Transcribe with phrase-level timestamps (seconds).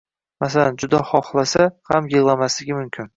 [0.43, 3.09] masalan, juda xohlasa ham yig‘lamasligi mumkin.